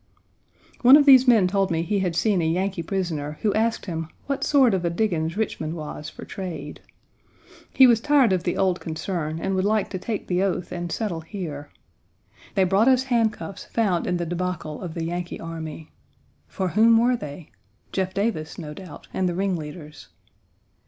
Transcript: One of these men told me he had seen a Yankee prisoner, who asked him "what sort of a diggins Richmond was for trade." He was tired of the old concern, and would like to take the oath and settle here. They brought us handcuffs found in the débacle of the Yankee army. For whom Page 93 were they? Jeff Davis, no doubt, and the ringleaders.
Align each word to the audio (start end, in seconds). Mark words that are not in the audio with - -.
One 0.81 0.97
of 0.97 1.05
these 1.05 1.27
men 1.27 1.45
told 1.47 1.69
me 1.69 1.83
he 1.83 1.99
had 1.99 2.15
seen 2.15 2.41
a 2.41 2.47
Yankee 2.49 2.81
prisoner, 2.81 3.37
who 3.43 3.53
asked 3.53 3.85
him 3.85 4.07
"what 4.25 4.43
sort 4.43 4.73
of 4.73 4.83
a 4.83 4.89
diggins 4.89 5.37
Richmond 5.37 5.75
was 5.75 6.09
for 6.09 6.25
trade." 6.25 6.81
He 7.71 7.85
was 7.85 8.01
tired 8.01 8.33
of 8.33 8.41
the 8.41 8.57
old 8.57 8.79
concern, 8.79 9.39
and 9.39 9.53
would 9.53 9.63
like 9.63 9.91
to 9.91 9.99
take 9.99 10.25
the 10.25 10.41
oath 10.41 10.71
and 10.71 10.91
settle 10.91 11.21
here. 11.21 11.69
They 12.55 12.63
brought 12.63 12.87
us 12.87 13.03
handcuffs 13.13 13.65
found 13.65 14.07
in 14.07 14.17
the 14.17 14.25
débacle 14.25 14.81
of 14.81 14.95
the 14.95 15.03
Yankee 15.03 15.39
army. 15.39 15.91
For 16.47 16.69
whom 16.69 16.95
Page 16.95 16.97
93 16.97 17.03
were 17.03 17.15
they? 17.15 17.51
Jeff 17.91 18.13
Davis, 18.15 18.57
no 18.57 18.73
doubt, 18.73 19.07
and 19.13 19.29
the 19.29 19.35
ringleaders. 19.35 20.07